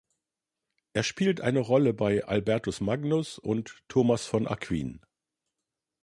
[0.93, 4.99] Er spielt eine Rolle bei Albertus Magnus und Thomas von Aquin.